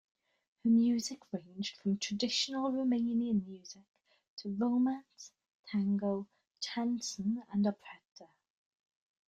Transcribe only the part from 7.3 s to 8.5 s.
and operetta.